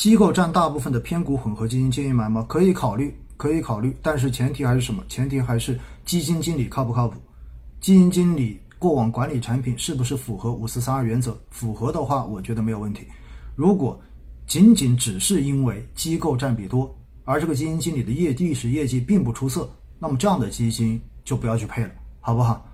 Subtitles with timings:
[0.00, 2.42] 机构占大部分的偏股混合基金建议买吗？
[2.48, 5.04] 可以考虑，可以考虑，但是前提还是什么？
[5.10, 7.20] 前提还是基金经理靠不靠谱？
[7.82, 11.38] 基金经理过往管理产品是不是符合五四三二原则？
[11.50, 13.06] 符合的话，我觉得没有问题。
[13.54, 14.00] 如果
[14.46, 16.90] 仅仅只是因为机构占比多，
[17.26, 21.90] 而这个基金经理的业历史业绩并不出色，那么这样的基金就不要去配了，
[22.20, 22.66] 好不好？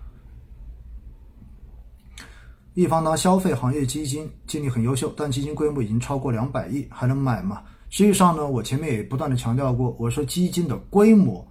[2.77, 7.63] 易方达消费行业基金经理很优秀，但基金规模已经超过两百亿，还能买吗？
[7.89, 11.43] 实际上呢，我前面也不断的强调过，我说基金的规模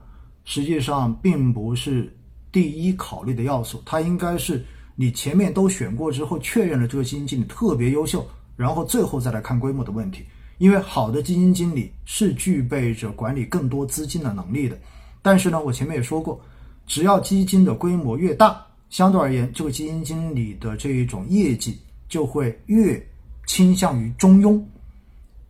[0.43, 2.15] 实际上并不是
[2.51, 4.63] 第一考虑的要素，它应该是
[4.95, 8.23] 你前面都选过之后，确认了这个基金经理特别优秀，
[8.55, 10.23] 然后最后再来看规模的问题。
[10.59, 14.79] 因为好的基金经理是具备着管理更多资金的能力的，
[15.23, 16.39] 但是呢，我前面也说过，
[16.85, 18.63] 只要基金的规模越大。
[18.89, 23.01] 相对而言，这个基金经理的这一种业绩就会越
[23.45, 24.63] 倾向于中庸，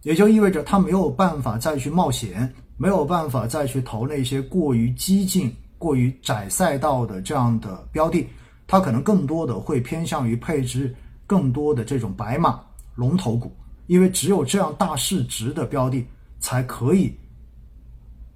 [0.03, 8.27] 也就意味着他没有办法再去冒险，没有办法再去投那些过于激进、过于窄赛道的这样的标的，
[8.65, 10.95] 他可能更多的会偏向于配置
[11.27, 12.59] 更多的这种白马
[12.95, 13.55] 龙头股，
[13.87, 16.03] 因为只有这样大市值的标的
[16.39, 17.13] 才可以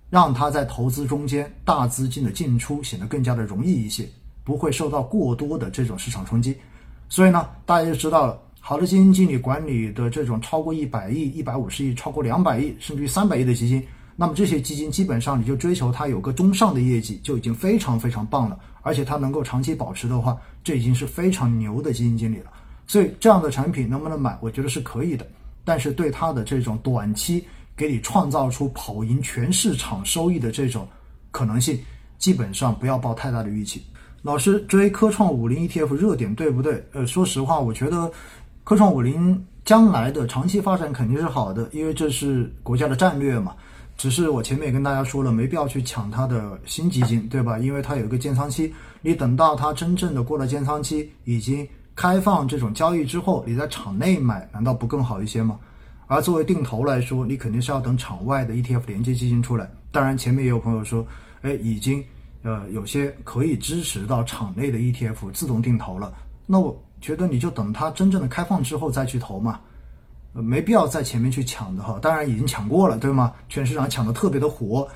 [0.09, 4.07] 让他在投资中间大资金的进出显得更加的容易一些。
[4.49, 6.57] 不会受到过多的这种市场冲击，
[7.07, 22.51] 所以呢，大家就知道了，好的基金经理管理的这种超过一百亿、一百五十亿、超过两百亿，甚至于三百亿的基金，那么这些基金基本上你就追求它有个中上的业绩就已经非常非常棒了，而且它能够长期保持的话，这已经是非常牛的基金经理了。
[22.87, 25.27] 所以这样的产品能不能买，我觉得是可以的，
[25.63, 27.45] 但是对它的这种短期
[27.77, 30.87] 给你创造出跑赢全市场收益的这种
[31.29, 31.79] 可能性，
[32.17, 33.83] 基本上不要抱太大的预期。
[34.21, 36.85] 老师追科创五零 ETF 热点对不对？
[36.91, 38.11] 呃，说实话，我觉得
[38.63, 43.55] 科创五零将来的长期发展肯定是好的，因为这是国家的战略嘛。
[43.97, 47.57] 只是我前面也跟大家说了，没必要去抢它的新基金，对吧？
[47.59, 55.57] 因为它有一个建仓期，你等到它真正的过了建仓期，已经开放这种交易之后，你在场内买，难道不更好一些吗？
[56.07, 59.69] 而作为定投来说，你肯定是要等场外的 ETF 连接基金出来。
[59.91, 61.05] 当然，前面也有朋友说，
[61.41, 62.03] 哎，已经。
[62.41, 66.13] 呃，有些可以支持到场内的 ETF 自动定投了，
[66.45, 69.59] 那我觉得你就等它真正的开放之后再去投嘛，
[70.33, 71.99] 呃，没必要在前面去抢的哈。
[72.01, 73.33] 当然已经抢过了，对吗？
[73.49, 74.87] 全市场抢的特别的火。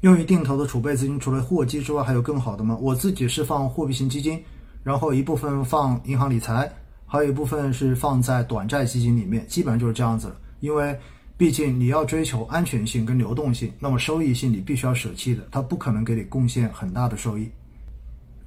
[0.00, 2.76] 用于定投的储备资金，除了货基之外，还有更好的吗？
[2.80, 4.42] 我自己是放货币型基金，
[4.82, 6.68] 然后一部分放银行理财，
[7.06, 10.34] 还有一部分是放在短债基金里面，基本上就是这样子。
[10.58, 10.98] 因为
[11.36, 17.48] 毕竟你要追求安全性跟流动性，那么收益性你必须要舍弃的，它不可能给你贡献很大的收益。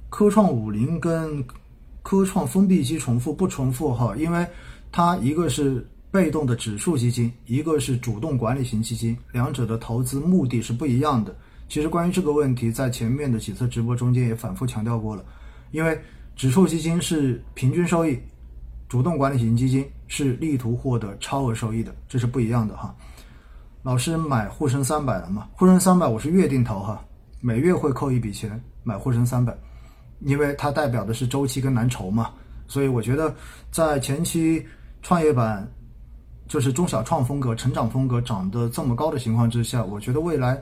[0.08, 1.44] 科创五零跟
[2.02, 4.14] 科创封闭基重复不重复哈？
[4.16, 4.46] 因为
[4.90, 11.36] 它一个是被动的指数基金，一个是主动管理型基金，两者的投资目的是不一样的。
[11.68, 15.24] 其实关于这个问题，在前面的几次直播中间也反复强调过了，
[15.72, 16.00] 因为
[16.34, 18.18] 指数基金是平均收益。
[18.88, 22.94] 主动管理型基金是力图获得超额收益的，这是不一样的哈。
[23.82, 25.48] 老师买沪深三百了嘛？
[25.54, 27.04] 沪深三百我是月定投哈，
[27.40, 29.56] 每月会扣一笔钱买沪深三百，
[30.20, 32.30] 因为它代表的是周期跟蓝筹嘛，
[32.68, 33.34] 所以我觉得
[33.72, 34.64] 在前期
[35.02, 35.68] 创业板
[36.46, 40.60] 就是中小创风格、成长风格涨得这么高的情况之下，我觉得未来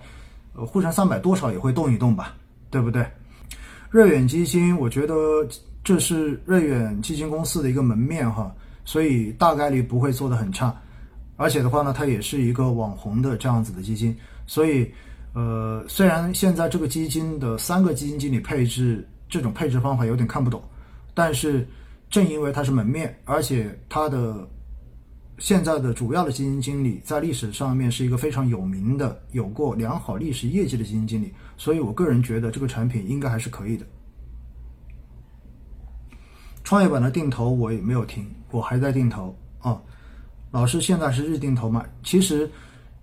[0.55, 2.35] 呃沪深三百多少也会动一动吧，
[2.71, 3.07] 对不对？
[3.91, 5.15] 瑞远基金，我觉得。
[5.85, 8.51] 这是瑞远基金公司的一个门面哈，
[8.87, 10.75] 所以大概率不会做得很差，
[11.37, 14.91] 而且的话呢，它也是一个网红的这样子的基金，所以，
[15.35, 20.63] 呃，虽然现在这个基金的三个基金经理配置这种配置方法有点看不懂，
[21.13, 21.69] 但是
[22.09, 24.49] 正因为它是门面，而且它的
[25.39, 33.85] 现在的主要的基金经理在历史上面是一个非常有名的、有过良好历史业绩的基金经理，所以我个人觉得这个产品应该还是可以的。
[36.65, 39.79] 创业板的定投我也没有停，我还在定投啊。
[40.51, 41.85] 老师现在是日定投嘛？
[42.03, 42.51] 其实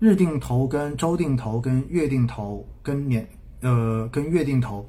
[0.00, 3.26] 日定投跟周定投跟月定投跟年
[3.60, 4.84] 呃跟月定投，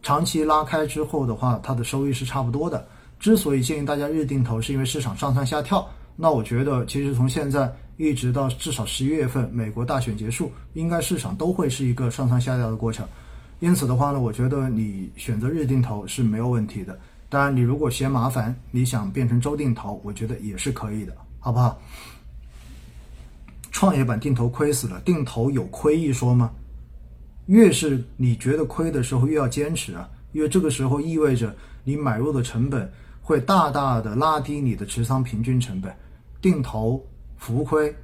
[0.00, 2.86] 长期拉开之后的话，它的收益是差不多的。
[3.18, 5.86] 之所以建议大家日定投，是因为市场上蹿下跳。
[6.14, 13.04] 那我觉得其实从现在一直到至少十一月份美国大选结束，应该市场都会是一个上蹿下跳的过程。
[13.58, 16.96] 因此的话呢，我觉得你选择日定投是没有问题的。
[17.28, 21.80] 当然，你如果嫌麻烦，你想变成周定投，我觉得也是可以的，好不好？
[23.72, 26.50] 创业板定投亏死了，定投有亏一说吗？
[27.46, 32.90] 越是你觉得亏的时候，越要坚持啊，因为这个时候意味着你买入的成本
[33.20, 35.94] 会大大的拉低你的持仓平均成本。
[36.40, 37.02] 定投
[37.36, 37.94] 浮亏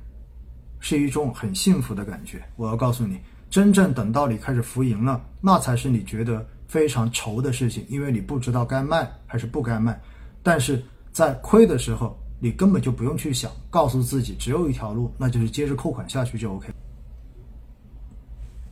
[0.78, 2.42] 是一种很幸福的感觉。
[2.56, 10.00] 我要告诉你，真正等到你开始浮盈了，那才是你觉得非常愁的事情，因为你不知道该卖还是不该卖。
[10.40, 10.80] 但是
[11.10, 16.68] 在亏的时候，你根本就不用去想，告诉自己只有一条路，那就是接着扣款下去就 OK。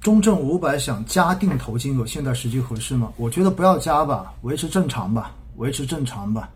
[0.00, 3.12] 中证五百想加定投金额，现在时机合适吗？
[3.16, 6.48] 我觉得不要加吧，维持正常吧，维持正常吧。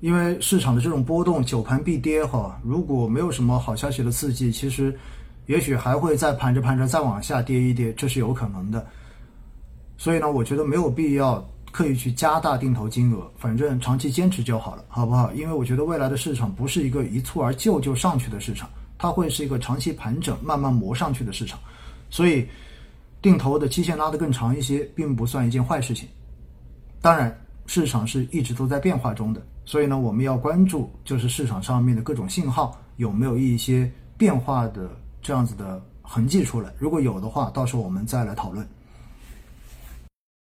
[0.00, 2.60] 因为市场的这种波动，久盘必跌哈。
[2.62, 4.94] 如果没有什么好消息的刺激，其实
[5.46, 8.86] 也许还会再盘着盘着再往下跌一跌，这是有可能的。
[9.96, 15.32] 所以呢，我觉得没有必要刻意去加大定投金额，反正长期坚持就好了，好不好？
[15.32, 18.68] 因为我觉得未来的市场不是一个一蹴而就就上去的市场，
[18.98, 21.58] 它会是一个长期盘整、慢慢磨上去的市场。
[22.10, 22.46] 所以，
[23.20, 26.08] 定投的期限拉得更长一些，并不算一件坏事情。
[27.00, 27.36] 当然，
[27.66, 29.42] 市场是一直都在变化中的。
[29.64, 34.90] 所以呢，我们要关注就是市场上面的各种信号有没有一些变化的
[35.22, 38.68] 这样子的痕迹出来，如果有的话，到时候我们再来讨论。